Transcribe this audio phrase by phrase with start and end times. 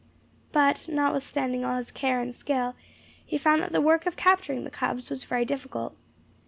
[0.51, 2.73] But, notwithstanding all his care and skill,
[3.23, 5.95] he found that the work of capturing the cubs was very difficult.